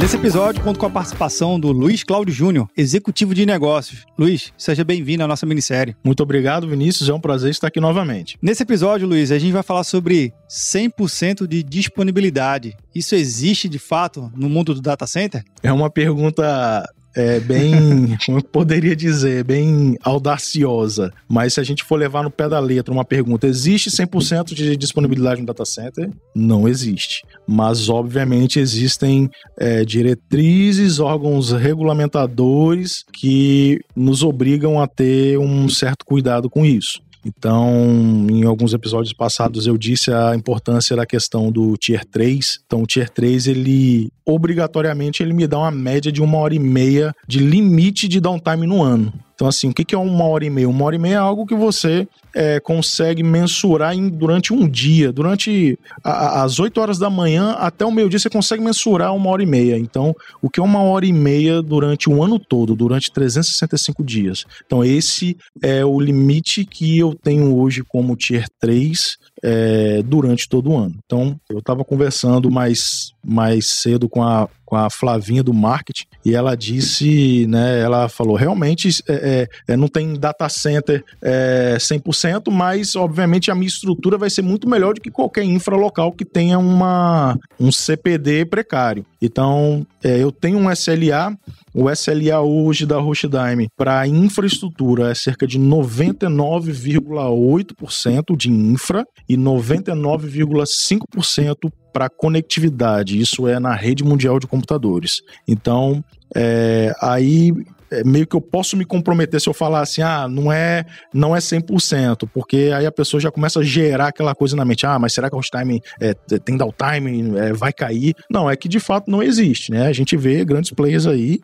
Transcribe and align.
Nesse 0.00 0.16
episódio, 0.16 0.62
conto 0.62 0.80
com 0.80 0.86
a 0.86 0.90
participação 0.90 1.60
do 1.60 1.70
Luiz 1.72 2.02
Cláudio 2.02 2.32
Júnior, 2.32 2.66
executivo 2.74 3.34
de 3.34 3.44
negócios. 3.44 4.06
Luiz, 4.18 4.50
seja 4.56 4.82
bem-vindo 4.82 5.22
à 5.22 5.28
nossa 5.28 5.44
minissérie. 5.44 5.94
Muito 6.02 6.22
obrigado, 6.22 6.66
Vinícius. 6.66 7.10
É 7.10 7.12
um 7.12 7.20
prazer 7.20 7.50
estar 7.50 7.66
aqui 7.66 7.80
novamente. 7.80 8.38
Nesse 8.40 8.62
episódio, 8.62 9.06
Luiz, 9.06 9.30
a 9.30 9.38
gente 9.38 9.52
vai 9.52 9.62
falar 9.62 9.84
sobre 9.84 10.32
100% 10.48 11.46
de 11.46 11.62
disponibilidade. 11.62 12.74
Isso 12.94 13.14
existe 13.14 13.68
de 13.68 13.78
fato 13.78 14.32
no 14.34 14.48
mundo 14.48 14.74
do 14.74 14.80
data 14.80 15.06
center? 15.06 15.44
É 15.62 15.70
uma 15.70 15.90
pergunta 15.90 16.90
é 17.14 17.40
bem, 17.40 18.16
como 18.24 18.38
eu 18.38 18.42
poderia 18.42 18.94
dizer, 18.94 19.44
bem 19.44 19.96
audaciosa. 20.02 21.12
Mas 21.28 21.54
se 21.54 21.60
a 21.60 21.62
gente 21.62 21.84
for 21.84 21.96
levar 21.96 22.22
no 22.22 22.30
pé 22.30 22.48
da 22.48 22.58
letra 22.58 22.92
uma 22.92 23.04
pergunta, 23.04 23.46
existe 23.46 23.90
100% 23.90 24.54
de 24.54 24.76
disponibilidade 24.76 25.40
no 25.40 25.46
data 25.46 25.64
center? 25.64 26.10
Não 26.34 26.68
existe. 26.68 27.24
Mas, 27.46 27.88
obviamente, 27.88 28.58
existem 28.58 29.30
é, 29.58 29.84
diretrizes, 29.84 30.98
órgãos 30.98 31.50
regulamentadores 31.52 33.04
que 33.12 33.80
nos 33.94 34.22
obrigam 34.22 34.80
a 34.80 34.86
ter 34.86 35.38
um 35.38 35.68
certo 35.68 36.04
cuidado 36.04 36.48
com 36.48 36.64
isso. 36.64 37.00
Então, 37.24 38.26
em 38.30 38.44
alguns 38.44 38.72
episódios 38.72 39.12
passados 39.12 39.66
eu 39.66 39.76
disse 39.76 40.12
a 40.12 40.34
importância 40.34 40.96
da 40.96 41.04
questão 41.04 41.50
do 41.50 41.76
Tier 41.76 42.04
3. 42.04 42.60
Então, 42.66 42.82
o 42.82 42.86
Tier 42.86 43.08
3, 43.08 43.46
ele 43.46 44.10
obrigatoriamente 44.24 45.22
ele 45.22 45.32
me 45.32 45.46
dá 45.46 45.58
uma 45.58 45.70
média 45.70 46.10
de 46.10 46.22
uma 46.22 46.38
hora 46.38 46.54
e 46.54 46.58
meia 46.58 47.14
de 47.26 47.38
limite 47.40 48.08
de 48.08 48.20
downtime 48.20 48.66
no 48.66 48.82
ano. 48.82 49.12
Então, 49.40 49.48
assim, 49.48 49.70
o 49.70 49.72
que 49.72 49.94
é 49.94 49.98
uma 49.98 50.24
hora 50.24 50.44
e 50.44 50.50
meia? 50.50 50.68
Uma 50.68 50.84
hora 50.84 50.96
e 50.96 50.98
meia 50.98 51.14
é 51.14 51.16
algo 51.16 51.46
que 51.46 51.54
você 51.54 52.06
é, 52.34 52.60
consegue 52.60 53.22
mensurar 53.22 53.94
em, 53.94 54.06
durante 54.06 54.52
um 54.52 54.68
dia. 54.68 55.10
Durante 55.10 55.78
a, 56.04 56.42
as 56.42 56.60
8 56.60 56.78
horas 56.78 56.98
da 56.98 57.08
manhã 57.08 57.52
até 57.52 57.82
o 57.86 57.90
meio-dia, 57.90 58.18
você 58.18 58.28
consegue 58.28 58.62
mensurar 58.62 59.14
uma 59.14 59.30
hora 59.30 59.42
e 59.42 59.46
meia. 59.46 59.78
Então, 59.78 60.14
o 60.42 60.50
que 60.50 60.60
é 60.60 60.62
uma 60.62 60.82
hora 60.82 61.06
e 61.06 61.12
meia 61.14 61.62
durante 61.62 62.10
o 62.10 62.22
ano 62.22 62.38
todo, 62.38 62.76
durante 62.76 63.10
365 63.10 64.04
dias? 64.04 64.44
Então, 64.66 64.84
esse 64.84 65.38
é 65.62 65.82
o 65.86 65.98
limite 65.98 66.66
que 66.66 66.98
eu 66.98 67.14
tenho 67.14 67.56
hoje 67.56 67.82
como 67.82 68.16
Tier 68.16 68.44
3 68.60 69.16
é, 69.42 70.02
durante 70.02 70.48
todo 70.48 70.70
o 70.70 70.76
ano. 70.76 70.94
Então, 71.04 71.38
eu 71.48 71.58
estava 71.58 71.84
conversando 71.84 72.50
mais, 72.50 73.12
mais 73.24 73.68
cedo 73.68 74.08
com 74.08 74.22
a, 74.22 74.48
com 74.64 74.76
a 74.76 74.88
Flavinha 74.88 75.42
do 75.42 75.52
marketing 75.52 76.04
e 76.24 76.34
ela 76.34 76.56
disse, 76.56 77.46
né, 77.48 77.80
ela 77.80 78.08
falou, 78.08 78.36
realmente 78.36 78.88
é, 79.08 79.48
é, 79.68 79.72
é 79.72 79.76
não 79.76 79.88
tem 79.88 80.14
data 80.14 80.48
center 80.48 81.04
é, 81.22 81.76
100%, 81.78 82.52
mas 82.52 82.94
obviamente 82.94 83.50
a 83.50 83.54
minha 83.54 83.66
estrutura 83.66 84.16
vai 84.16 84.30
ser 84.30 84.42
muito 84.42 84.68
melhor 84.68 84.94
do 84.94 85.00
que 85.00 85.10
qualquer 85.10 85.44
infra 85.44 85.76
local 85.76 86.12
que 86.12 86.24
tenha 86.24 86.58
uma, 86.58 87.36
um 87.58 87.72
CPD 87.72 88.44
precário. 88.44 89.04
Então, 89.20 89.86
é, 90.02 90.18
eu 90.18 90.30
tenho 90.30 90.58
um 90.58 90.70
SLA 90.70 91.36
o 91.72 91.88
SLA 91.88 92.40
hoje 92.40 92.84
da 92.84 92.98
Rochdime 92.98 93.68
para 93.76 94.04
infraestrutura 94.06 95.10
é 95.10 95.14
cerca 95.14 95.46
de 95.46 95.58
99,8% 95.58 98.36
de 98.36 98.50
infra 98.50 99.06
e 99.30 99.36
99,5% 99.36 101.70
para 101.92 102.08
conectividade. 102.08 103.20
Isso 103.20 103.46
é 103.46 103.60
na 103.60 103.76
rede 103.76 104.02
mundial 104.02 104.40
de 104.40 104.48
computadores. 104.48 105.22
Então, 105.46 106.02
é, 106.34 106.92
aí 107.00 107.52
é, 107.92 108.04
meio 108.04 108.26
que 108.26 108.36
eu 108.36 108.40
posso 108.40 108.76
me 108.76 108.84
comprometer 108.84 109.40
se 109.40 109.48
eu 109.48 109.52
falar 109.52 109.80
assim, 109.80 110.02
ah, 110.02 110.28
não 110.28 110.52
é, 110.52 110.86
não 111.12 111.34
é 111.34 111.40
100%, 111.40 112.28
porque 112.32 112.70
aí 112.74 112.86
a 112.86 112.92
pessoa 112.92 113.20
já 113.20 113.30
começa 113.30 113.60
a 113.60 113.64
gerar 113.64 114.08
aquela 114.08 114.34
coisa 114.34 114.56
na 114.56 114.64
mente, 114.64 114.86
ah, 114.86 114.98
mas 114.98 115.12
será 115.12 115.28
que 115.28 115.34
o 115.34 115.38
hostime 115.38 115.82
é, 116.00 116.14
tem 116.38 116.56
downtime, 116.56 117.38
é, 117.38 117.52
vai 117.52 117.72
cair? 117.72 118.14
Não, 118.30 118.48
é 118.48 118.56
que 118.56 118.68
de 118.68 118.78
fato 118.78 119.10
não 119.10 119.22
existe, 119.22 119.72
né? 119.72 119.86
A 119.86 119.92
gente 119.92 120.16
vê 120.16 120.44
grandes 120.44 120.70
players 120.70 121.06
aí 121.06 121.40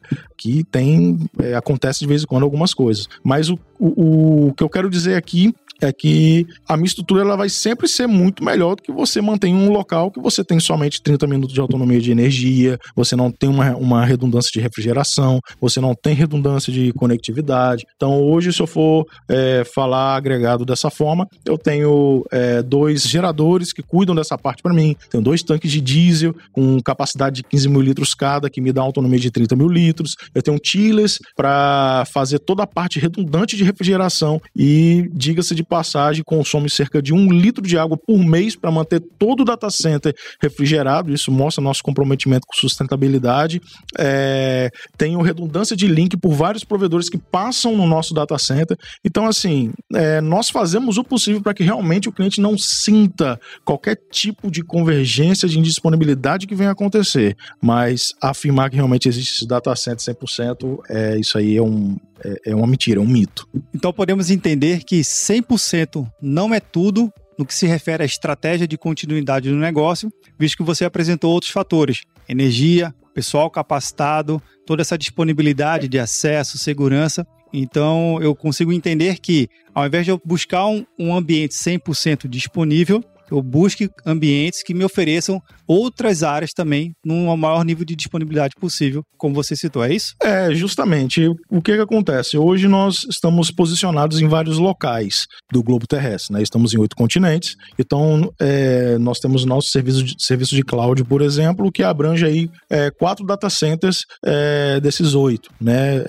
que 0.47 0.62
tem, 0.62 1.19
é, 1.41 1.57
acontece 1.57 1.99
de 1.99 2.07
vez 2.07 2.23
em 2.23 2.27
quando 2.27 2.45
algumas 2.45 2.73
coisas, 2.73 3.09
mas 3.25 3.51
o, 3.51 3.59
o, 3.81 4.47
o 4.47 4.55
que 4.55 4.62
eu 4.62 4.69
quero 4.69 4.89
dizer 4.89 5.17
aqui 5.17 5.53
é 5.81 5.93
que 5.93 6.47
a 6.69 6.77
minha 6.77 6.87
estrutura 6.87 7.23
ela 7.23 7.37
vai 7.37 7.49
sempre 7.49 7.89
ser 7.89 8.07
muito 8.07 8.45
melhor 8.45 8.77
do 8.77 8.83
que 8.83 8.93
você 8.93 9.21
mantém 9.21 9.55
um 9.55 9.71
local 9.71 10.11
que 10.11 10.21
você 10.21 10.43
tem 10.45 10.59
somente 10.59 11.03
30 11.03 11.27
minutos 11.27 11.55
de 11.55 11.61
autonomia 11.61 12.01
de 12.01 12.11
energia, 12.11 12.79
você 12.95 13.15
não 13.15 13.31
tem 13.31 13.49
uma, 13.49 13.77
uma 13.77 14.05
redundância 14.05 14.51
de 14.53 14.61
refrigeração, 14.61 15.41
você 15.61 15.81
não 15.81 15.95
tem 15.95 16.15
redundância 16.15 16.73
de 16.73 16.93
conectividade. 16.93 17.84
Então, 17.97 18.23
hoje, 18.23 18.53
se 18.53 18.61
eu 18.61 18.67
for 18.67 19.07
é, 19.28 19.65
falar 19.65 20.17
agregado 20.17 20.65
dessa 20.65 20.91
forma, 20.91 21.28
eu 21.45 21.59
tenho 21.59 22.25
é, 22.31 22.63
dois 22.63 23.03
geradores 23.03 23.73
que 23.73 23.83
cuidam 23.83 24.15
dessa 24.15 24.39
parte 24.39 24.63
para 24.63 24.73
mim, 24.73 24.97
tenho 25.11 25.23
dois 25.23 25.43
tanques 25.43 25.71
de 25.71 25.81
diesel 25.81 26.34
com 26.53 26.81
capacidade 26.81 27.37
de 27.37 27.43
15 27.43 27.69
mil 27.69 27.81
litros 27.81 28.15
cada, 28.15 28.49
que 28.49 28.61
me 28.61 28.73
dá 28.73 28.83
autonomia 28.83 29.19
de 29.19 29.31
30 29.31 29.55
mil 29.57 29.69
litros, 29.69 30.17
eu 30.36 30.42
tenho 30.42 30.60
chillers 30.62 31.19
para 31.34 32.04
fazer 32.12 32.38
toda 32.38 32.62
a 32.62 32.66
parte 32.66 33.00
redundante 33.00 33.56
de 33.56 33.64
refrigeração 33.64 34.38
e, 34.54 35.08
diga-se 35.14 35.54
de 35.54 35.64
passagem, 35.64 36.22
consome 36.22 36.69
cerca 36.69 37.00
de 37.00 37.14
um 37.14 37.32
litro 37.32 37.66
de 37.66 37.78
água 37.78 37.97
por 37.97 38.19
mês 38.19 38.54
para 38.54 38.70
manter 38.70 39.00
todo 39.19 39.41
o 39.41 39.44
data 39.47 39.70
center 39.70 40.14
refrigerado. 40.38 41.10
Isso 41.10 41.32
mostra 41.32 41.64
nosso 41.64 41.82
comprometimento 41.82 42.47
com 42.47 42.54
sustentabilidade. 42.54 43.62
É, 43.98 44.70
tenho 44.98 45.22
redundância 45.22 45.74
de 45.74 45.86
link 45.88 46.19
por 46.19 46.34
vários 46.34 46.64
provedores 46.64 47.08
que 47.08 47.16
passam 47.16 47.74
no 47.74 47.86
nosso 47.86 48.12
data 48.12 48.36
center. 48.36 48.76
Então, 49.03 49.26
assim, 49.26 49.72
é, 49.94 50.20
nós 50.20 50.50
fazemos 50.50 50.98
o 50.98 51.04
possível 51.04 51.41
para 51.41 51.54
que 51.54 51.62
realmente 51.62 52.10
o 52.10 52.12
cliente 52.12 52.42
não 52.42 52.58
sinta 52.58 53.41
qualquer 53.64 53.97
tipo 54.10 54.50
de 54.50 54.62
convergência 54.62 55.48
de 55.48 55.58
indisponibilidade 55.58 56.47
que 56.47 56.54
venha 56.54 56.72
acontecer. 56.72 57.34
Mas 57.58 58.12
afirmar 58.20 58.68
que 58.68 58.76
realmente 58.76 59.08
existe 59.08 59.36
esse 59.36 59.48
data 59.48 59.74
center 59.74 60.16
100%, 60.16 60.81
é, 60.88 61.19
isso 61.19 61.37
aí 61.38 61.56
é, 61.56 61.62
um, 61.62 61.97
é, 62.25 62.50
é 62.50 62.54
uma 62.54 62.66
mentira, 62.66 63.00
é 63.00 63.03
um 63.03 63.06
mito. 63.06 63.49
Então 63.75 63.93
podemos 63.93 64.31
entender 64.31 64.84
que 64.84 65.00
100% 65.00 66.09
não 66.21 66.54
é 66.54 66.60
tudo 66.60 67.12
no 67.38 67.44
que 67.44 67.54
se 67.54 67.66
refere 67.66 68.03
à 68.03 68.06
estratégia 68.06 68.66
de 68.66 68.78
continuidade 68.78 69.50
do 69.50 69.56
negócio, 69.56 70.10
visto 70.38 70.56
que 70.56 70.62
você 70.62 70.84
apresentou 70.84 71.32
outros 71.32 71.53
fatores: 71.53 72.03
energia, 72.28 72.94
pessoal 73.15 73.50
capacitado, 73.50 74.43
toda 74.66 74.82
essa 74.82 74.99
disponibilidade 74.99 75.88
de 75.88 75.99
acesso, 75.99 76.59
segurança. 76.59 77.27
Então, 77.53 78.19
eu 78.21 78.34
consigo 78.34 78.72
entender 78.72 79.19
que, 79.19 79.48
ao 79.75 79.87
invés 79.87 80.04
de 80.04 80.10
eu 80.10 80.21
buscar 80.22 80.66
um, 80.66 80.84
um 80.98 81.15
ambiente 81.15 81.54
100% 81.54 82.28
disponível, 82.28 83.03
eu 83.31 83.42
busque 83.42 83.91
ambientes 84.04 84.62
que 84.62 84.75
me 84.75 84.84
ofereçam 84.84 85.41
outras 85.66 86.22
áreas 86.22 86.53
também 86.53 86.92
num 87.04 87.37
maior 87.37 87.64
nível 87.64 87.84
de 87.84 87.97
disponibilidade 87.97 88.54
possível, 88.59 89.03
como 89.19 89.34
você 89.34 89.56
citou, 89.56 89.84
é 89.84 89.94
isso? 89.94 90.14
É, 90.22 90.54
justamente. 90.54 91.28
O 91.50 91.60
que, 91.60 91.75
que 91.75 91.81
acontece? 91.81 92.38
Hoje 92.38 92.69
nós 92.69 93.04
estamos 93.10 93.50
posicionados 93.50 94.20
em 94.20 94.28
vários 94.28 94.59
locais 94.59 95.26
do 95.53 95.62
globo 95.62 95.86
terrestre, 95.86 96.34
né? 96.34 96.42
Estamos 96.42 96.72
em 96.72 96.78
oito 96.78 96.97
continentes, 96.97 97.56
então 97.78 98.32
é, 98.41 98.98
nós 98.98 99.19
temos 99.19 99.44
nosso 99.44 99.69
serviço 99.70 100.03
de, 100.03 100.15
serviço 100.19 100.54
de 100.54 100.62
cloud, 100.62 101.03
por 101.04 101.22
exemplo, 101.22 101.72
que 101.72 101.82
abrange 101.82 102.25
aí 102.25 102.50
é, 102.70 102.91
quatro 102.91 103.25
data 103.26 103.50
centers 103.50 104.04
é, 104.25 104.81
desses 104.81 105.15
oito, 105.15 105.50
né? 105.60 106.04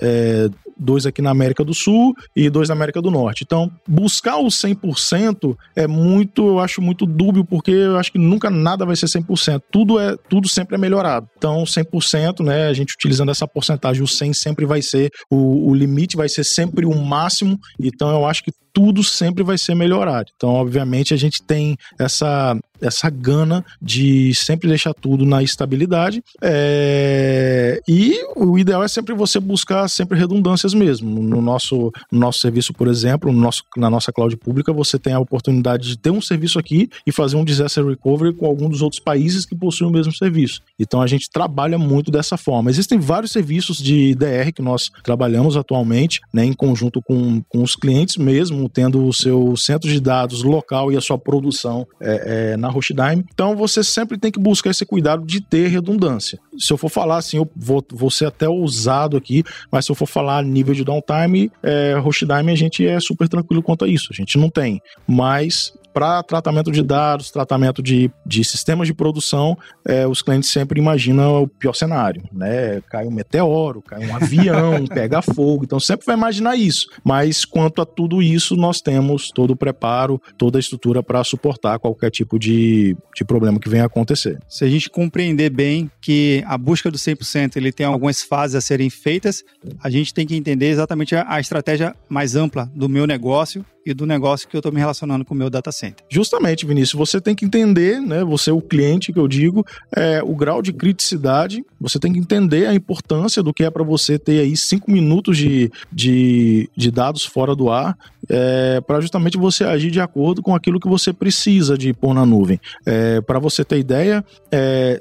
Dois 0.78 1.06
aqui 1.06 1.20
na 1.20 1.30
América 1.30 1.64
do 1.64 1.74
Sul 1.74 2.14
e 2.34 2.48
dois 2.48 2.68
na 2.68 2.74
América 2.74 3.00
do 3.02 3.10
Norte. 3.10 3.44
Então, 3.44 3.70
buscar 3.86 4.36
o 4.36 4.46
100% 4.46 5.56
é 5.74 5.86
muito, 5.86 6.46
eu 6.46 6.58
acho 6.58 6.80
muito 6.80 7.06
dúbio, 7.06 7.44
porque 7.44 7.70
eu 7.70 7.96
acho 7.96 8.12
que 8.12 8.18
nunca 8.18 8.50
nada 8.50 8.84
vai 8.84 8.96
ser 8.96 9.06
100%. 9.06 9.62
Tudo 9.70 9.98
é, 9.98 10.16
tudo 10.28 10.48
sempre 10.48 10.76
é 10.76 10.78
melhorado. 10.78 11.28
Então, 11.36 11.64
100%, 11.64 12.44
né, 12.44 12.68
a 12.68 12.72
gente 12.72 12.94
utilizando 12.94 13.30
essa 13.30 13.46
porcentagem, 13.46 14.02
o 14.02 14.06
100 14.06 14.32
sempre 14.34 14.64
vai 14.66 14.82
ser 14.82 15.10
o, 15.30 15.70
o 15.70 15.74
limite 15.74 16.16
vai 16.16 16.28
ser 16.28 16.44
sempre 16.44 16.86
o 16.86 16.94
máximo. 16.94 17.58
Então, 17.80 18.10
eu 18.10 18.26
acho 18.26 18.44
que 18.44 18.52
tudo 18.78 19.02
sempre 19.02 19.42
vai 19.42 19.58
ser 19.58 19.74
melhorado. 19.74 20.30
Então, 20.36 20.50
obviamente, 20.50 21.12
a 21.12 21.16
gente 21.16 21.42
tem 21.42 21.76
essa 21.98 22.56
essa 22.80 23.10
gana 23.10 23.64
de 23.80 24.34
sempre 24.34 24.68
deixar 24.68 24.94
tudo 24.94 25.24
na 25.24 25.42
estabilidade. 25.42 26.22
É, 26.42 27.80
e 27.88 28.20
o 28.36 28.58
ideal 28.58 28.82
é 28.82 28.88
sempre 28.88 29.14
você 29.14 29.40
buscar 29.40 29.88
sempre 29.88 30.18
redundâncias 30.18 30.74
mesmo. 30.74 31.22
No 31.22 31.40
nosso, 31.40 31.92
no 32.10 32.18
nosso 32.18 32.40
serviço, 32.40 32.72
por 32.72 32.88
exemplo, 32.88 33.32
no 33.32 33.40
nosso, 33.40 33.62
na 33.76 33.90
nossa 33.90 34.12
cloud 34.12 34.36
pública, 34.36 34.72
você 34.72 34.98
tem 34.98 35.12
a 35.12 35.18
oportunidade 35.18 35.88
de 35.88 35.98
ter 35.98 36.10
um 36.10 36.20
serviço 36.20 36.58
aqui 36.58 36.88
e 37.06 37.12
fazer 37.12 37.36
um 37.36 37.44
disaster 37.44 37.84
recovery 37.84 38.34
com 38.34 38.46
algum 38.46 38.68
dos 38.68 38.82
outros 38.82 39.00
países 39.00 39.44
que 39.44 39.56
possuem 39.56 39.90
o 39.90 39.92
mesmo 39.92 40.12
serviço. 40.12 40.60
Então 40.78 41.00
a 41.00 41.06
gente 41.06 41.30
trabalha 41.30 41.78
muito 41.78 42.10
dessa 42.10 42.36
forma. 42.36 42.70
Existem 42.70 42.98
vários 42.98 43.32
serviços 43.32 43.78
de 43.78 44.14
DR 44.14 44.52
que 44.54 44.62
nós 44.62 44.90
trabalhamos 45.02 45.56
atualmente, 45.56 46.20
né, 46.32 46.44
em 46.44 46.52
conjunto 46.52 47.02
com, 47.02 47.42
com 47.48 47.62
os 47.62 47.74
clientes 47.74 48.16
mesmo, 48.16 48.67
tendo 48.68 49.06
o 49.06 49.12
seu 49.12 49.56
centro 49.56 49.88
de 49.88 50.00
dados 50.00 50.42
local 50.42 50.92
e 50.92 50.96
a 50.96 51.00
sua 51.00 51.18
produção 51.18 51.86
é, 52.00 52.52
é, 52.52 52.56
na 52.56 52.68
Hostdime. 52.68 53.24
Então 53.32 53.56
você 53.56 53.82
sempre 53.82 54.18
tem 54.18 54.30
que 54.30 54.40
buscar 54.40 54.70
esse 54.70 54.84
cuidado 54.84 55.24
de 55.24 55.40
ter 55.40 55.68
redundância. 55.68 56.38
Se 56.58 56.72
eu 56.72 56.76
for 56.76 56.88
falar 56.88 57.18
assim, 57.18 57.36
eu 57.36 57.50
vou, 57.56 57.84
vou 57.92 58.10
ser 58.10 58.26
até 58.26 58.48
ousado 58.48 59.16
aqui, 59.16 59.44
mas 59.70 59.84
se 59.84 59.92
eu 59.92 59.96
for 59.96 60.06
falar 60.06 60.42
nível 60.42 60.74
de 60.74 60.84
downtime, 60.84 61.50
é, 61.62 61.94
Hostdime 61.94 62.52
a 62.52 62.56
gente 62.56 62.86
é 62.86 62.98
super 63.00 63.28
tranquilo 63.28 63.62
quanto 63.62 63.84
a 63.84 63.88
isso. 63.88 64.08
A 64.10 64.14
gente 64.14 64.38
não 64.38 64.50
tem. 64.50 64.80
Mas 65.06 65.72
para 65.98 66.22
tratamento 66.22 66.70
de 66.70 66.80
dados, 66.80 67.28
tratamento 67.28 67.82
de, 67.82 68.08
de 68.24 68.44
sistemas 68.44 68.86
de 68.86 68.94
produção, 68.94 69.58
é, 69.84 70.06
os 70.06 70.22
clientes 70.22 70.48
sempre 70.48 70.80
imaginam 70.80 71.42
o 71.42 71.48
pior 71.48 71.74
cenário, 71.74 72.22
né? 72.32 72.80
Cai 72.88 73.04
um 73.04 73.10
meteoro, 73.10 73.82
cai 73.82 74.06
um 74.06 74.14
avião, 74.14 74.86
pega 74.86 75.20
fogo, 75.20 75.64
então 75.64 75.80
sempre 75.80 76.06
vai 76.06 76.14
imaginar 76.14 76.54
isso. 76.54 76.86
Mas 77.02 77.44
quanto 77.44 77.82
a 77.82 77.84
tudo 77.84 78.22
isso, 78.22 78.54
nós 78.58 78.80
temos 78.80 79.30
todo 79.30 79.52
o 79.52 79.56
preparo, 79.56 80.20
toda 80.36 80.58
a 80.58 80.60
estrutura 80.60 81.02
para 81.02 81.22
suportar 81.24 81.78
qualquer 81.78 82.10
tipo 82.10 82.38
de, 82.38 82.96
de 83.14 83.24
problema 83.24 83.58
que 83.58 83.68
venha 83.68 83.84
a 83.84 83.86
acontecer. 83.86 84.38
Se 84.48 84.64
a 84.64 84.68
gente 84.68 84.90
compreender 84.90 85.50
bem 85.50 85.90
que 86.00 86.42
a 86.46 86.58
busca 86.58 86.90
do 86.90 86.98
100% 86.98 87.56
ele 87.56 87.72
tem 87.72 87.86
algumas 87.86 88.22
fases 88.22 88.56
a 88.56 88.60
serem 88.60 88.90
feitas, 88.90 89.42
a 89.82 89.90
gente 89.90 90.12
tem 90.12 90.26
que 90.26 90.36
entender 90.36 90.66
exatamente 90.66 91.14
a, 91.14 91.24
a 91.28 91.40
estratégia 91.40 91.94
mais 92.08 92.34
ampla 92.34 92.70
do 92.74 92.88
meu 92.88 93.06
negócio 93.06 93.64
e 93.90 93.94
do 93.94 94.06
negócio 94.06 94.48
que 94.48 94.56
eu 94.56 94.58
estou 94.58 94.72
me 94.72 94.78
relacionando 94.78 95.24
com 95.24 95.34
o 95.34 95.36
meu 95.36 95.50
data 95.50 95.72
center. 95.72 96.04
Justamente, 96.10 96.66
Vinícius, 96.66 96.98
você 96.98 97.20
tem 97.20 97.34
que 97.34 97.44
entender, 97.44 98.00
né? 98.00 98.24
Você, 98.24 98.50
o 98.50 98.60
cliente 98.60 99.12
que 99.12 99.18
eu 99.18 99.28
digo, 99.28 99.64
é, 99.94 100.22
o 100.22 100.34
grau 100.34 100.60
de 100.60 100.72
criticidade, 100.72 101.64
você 101.80 101.98
tem 101.98 102.12
que 102.12 102.18
entender 102.18 102.66
a 102.66 102.74
importância 102.74 103.42
do 103.42 103.52
que 103.52 103.64
é 103.64 103.70
para 103.70 103.84
você 103.84 104.18
ter 104.18 104.40
aí 104.40 104.56
cinco 104.56 104.90
minutos 104.90 105.36
de, 105.36 105.70
de, 105.92 106.68
de 106.76 106.90
dados 106.90 107.24
fora 107.24 107.54
do 107.54 107.70
ar, 107.70 107.96
é, 108.28 108.80
para 108.80 109.00
justamente 109.00 109.38
você 109.38 109.64
agir 109.64 109.90
de 109.90 110.00
acordo 110.00 110.42
com 110.42 110.54
aquilo 110.54 110.80
que 110.80 110.88
você 110.88 111.12
precisa 111.12 111.78
de 111.78 111.92
pôr 111.92 112.14
na 112.14 112.26
nuvem. 112.26 112.60
É, 112.84 113.20
para 113.20 113.38
você 113.38 113.64
ter 113.64 113.78
ideia, 113.78 114.24
é, 114.52 115.00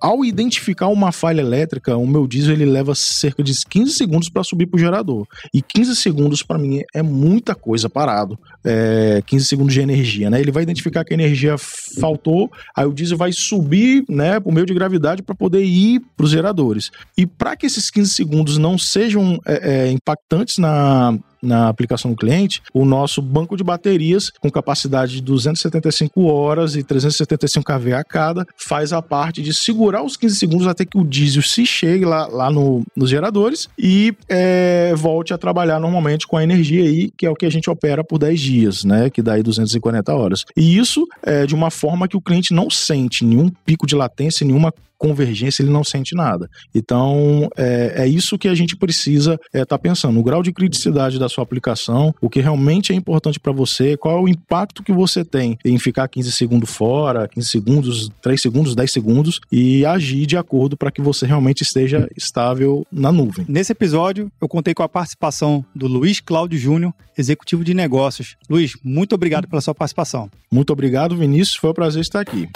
ao 0.00 0.24
identificar 0.24 0.88
uma 0.88 1.12
falha 1.12 1.40
elétrica, 1.40 1.96
o 1.96 2.06
meu 2.06 2.26
diesel 2.26 2.52
ele 2.52 2.66
leva 2.66 2.94
cerca 2.94 3.42
de 3.42 3.52
15 3.68 3.92
segundos 3.92 4.28
para 4.28 4.44
subir 4.44 4.66
para 4.66 4.76
o 4.76 4.80
gerador. 4.80 5.26
E 5.52 5.62
15 5.62 5.96
segundos 5.96 6.42
para 6.42 6.58
mim 6.58 6.82
é 6.94 7.02
muita 7.02 7.54
coisa 7.54 7.88
parado 8.28 8.38
é, 8.64 9.22
15 9.26 9.44
segundos 9.46 9.72
de 9.72 9.80
energia, 9.80 10.28
né? 10.28 10.40
Ele 10.40 10.50
vai 10.50 10.62
identificar 10.62 11.04
que 11.04 11.14
a 11.14 11.16
energia 11.16 11.56
faltou, 12.00 12.50
aí 12.76 12.84
o 12.84 12.92
diesel 12.92 13.16
vai 13.16 13.32
subir, 13.32 14.04
né, 14.08 14.38
por 14.40 14.52
meio 14.52 14.66
de 14.66 14.74
gravidade 14.74 15.22
para 15.22 15.34
poder 15.34 15.62
ir 15.62 16.00
para 16.16 16.24
os 16.24 16.30
geradores. 16.30 16.90
E 17.16 17.26
para 17.26 17.56
que 17.56 17.66
esses 17.66 17.90
15 17.90 18.10
segundos 18.10 18.58
não 18.58 18.76
sejam 18.76 19.40
é, 19.46 19.86
é, 19.86 19.90
impactantes 19.90 20.58
na, 20.58 21.16
na 21.42 21.68
aplicação 21.68 22.10
do 22.10 22.16
cliente, 22.16 22.62
o 22.72 22.84
nosso 22.84 23.20
banco 23.20 23.56
de 23.56 23.64
baterias, 23.64 24.30
com 24.40 24.50
capacidade 24.50 25.12
de 25.12 25.22
275 25.22 26.22
horas 26.24 26.76
e 26.76 26.82
375 26.82 27.64
kV 27.64 27.92
a 27.92 28.04
cada, 28.04 28.46
faz 28.56 28.92
a 28.92 29.02
parte 29.02 29.42
de 29.42 29.52
segurar 29.52 30.02
os 30.02 30.16
15 30.16 30.36
segundos 30.36 30.66
até 30.66 30.84
que 30.84 30.98
o 30.98 31.04
diesel 31.04 31.42
se 31.42 31.64
chegue 31.66 32.04
lá, 32.04 32.26
lá 32.26 32.50
no, 32.50 32.84
nos 32.96 33.10
geradores 33.10 33.68
e 33.78 34.14
é, 34.28 34.92
volte 34.96 35.32
a 35.32 35.38
trabalhar 35.38 35.80
normalmente 35.80 36.26
com 36.26 36.36
a 36.36 36.42
energia 36.42 36.82
aí, 36.82 37.10
que 37.16 37.26
é 37.26 37.30
o 37.30 37.34
que 37.34 37.46
a 37.46 37.50
gente 37.50 37.70
opera 37.70 38.04
por 38.04 38.18
10 38.18 38.40
dias, 38.40 38.84
né? 38.84 39.10
Que 39.10 39.22
dá 39.22 39.34
aí 39.34 39.42
240 39.42 40.14
horas. 40.14 40.44
E 40.56 40.76
isso 40.76 41.06
é 41.22 41.46
de 41.46 41.54
uma 41.54 41.70
forma 41.70 42.08
que 42.08 42.16
o 42.16 42.20
cliente 42.20 42.52
não 42.52 42.70
sente 42.70 43.24
nenhum 43.24 43.50
pico 43.64 43.86
de 43.86 43.94
latência, 43.94 44.46
nenhuma 44.46 44.72
convergência, 44.98 45.62
ele 45.62 45.70
não 45.70 45.84
sente 45.84 46.14
nada. 46.14 46.50
Então, 46.74 47.48
é, 47.56 48.02
é 48.02 48.06
isso 48.06 48.36
que 48.36 48.48
a 48.48 48.54
gente 48.54 48.76
precisa 48.76 49.34
estar 49.34 49.58
é, 49.60 49.64
tá 49.64 49.78
pensando. 49.78 50.18
O 50.18 50.22
grau 50.22 50.42
de 50.42 50.52
criticidade 50.52 51.18
da 51.18 51.27
sua 51.28 51.42
aplicação, 51.42 52.14
o 52.20 52.28
que 52.28 52.40
realmente 52.40 52.92
é 52.92 52.96
importante 52.96 53.40
para 53.40 53.52
você, 53.52 53.96
qual 53.96 54.18
é 54.18 54.20
o 54.20 54.28
impacto 54.28 54.82
que 54.82 54.92
você 54.92 55.24
tem 55.24 55.58
em 55.64 55.78
ficar 55.78 56.08
15 56.08 56.32
segundos 56.32 56.70
fora, 56.70 57.28
15 57.28 57.48
segundos, 57.48 58.10
3 58.22 58.40
segundos, 58.40 58.74
10 58.74 58.90
segundos 58.90 59.40
e 59.50 59.84
agir 59.84 60.26
de 60.26 60.36
acordo 60.36 60.76
para 60.76 60.90
que 60.90 61.00
você 61.00 61.26
realmente 61.26 61.62
esteja 61.62 62.08
estável 62.16 62.86
na 62.90 63.12
nuvem. 63.12 63.44
Nesse 63.48 63.72
episódio, 63.72 64.30
eu 64.40 64.48
contei 64.48 64.74
com 64.74 64.82
a 64.82 64.88
participação 64.88 65.64
do 65.74 65.86
Luiz 65.86 66.20
Cláudio 66.20 66.58
Júnior, 66.58 66.92
executivo 67.16 67.64
de 67.64 67.74
negócios. 67.74 68.36
Luiz, 68.48 68.72
muito 68.82 69.14
obrigado 69.14 69.48
pela 69.48 69.60
sua 69.60 69.74
participação. 69.74 70.30
Muito 70.50 70.72
obrigado, 70.72 71.16
Vinícius. 71.16 71.56
Foi 71.56 71.70
um 71.70 71.74
prazer 71.74 72.02
estar 72.02 72.20
aqui. 72.20 72.48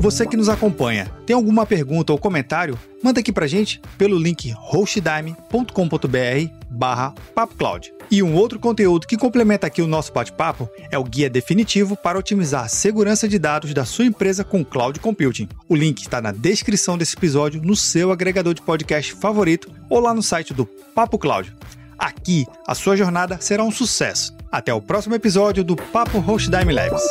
Você 0.00 0.24
que 0.24 0.36
nos 0.36 0.48
acompanha, 0.48 1.10
tem 1.26 1.34
alguma 1.34 1.66
pergunta 1.66 2.12
ou 2.12 2.18
comentário? 2.18 2.78
Manda 3.02 3.18
aqui 3.18 3.32
pra 3.32 3.48
gente 3.48 3.80
pelo 3.96 4.16
link 4.16 4.54
hostdime.com.br 4.56 6.52
barra 6.70 7.12
papocloud. 7.34 7.92
E 8.08 8.22
um 8.22 8.34
outro 8.34 8.60
conteúdo 8.60 9.08
que 9.08 9.16
complementa 9.16 9.66
aqui 9.66 9.82
o 9.82 9.88
nosso 9.88 10.12
bate-papo 10.12 10.70
é 10.90 10.96
o 10.96 11.02
guia 11.02 11.28
definitivo 11.28 11.96
para 11.96 12.18
otimizar 12.18 12.64
a 12.64 12.68
segurança 12.68 13.28
de 13.28 13.40
dados 13.40 13.74
da 13.74 13.84
sua 13.84 14.04
empresa 14.04 14.44
com 14.44 14.64
cloud 14.64 15.00
computing. 15.00 15.48
O 15.68 15.74
link 15.74 16.00
está 16.00 16.20
na 16.20 16.30
descrição 16.30 16.96
desse 16.96 17.16
episódio 17.16 17.60
no 17.60 17.74
seu 17.74 18.12
agregador 18.12 18.54
de 18.54 18.62
podcast 18.62 19.12
favorito 19.14 19.70
ou 19.90 19.98
lá 19.98 20.14
no 20.14 20.22
site 20.22 20.54
do 20.54 20.64
Papo 20.64 21.18
Cloud. 21.18 21.52
Aqui, 21.98 22.46
a 22.66 22.74
sua 22.74 22.96
jornada 22.96 23.38
será 23.40 23.64
um 23.64 23.72
sucesso. 23.72 24.32
Até 24.50 24.72
o 24.72 24.80
próximo 24.80 25.16
episódio 25.16 25.64
do 25.64 25.74
Papo 25.74 26.18
Hostdime 26.18 26.72
Labs. 26.72 27.02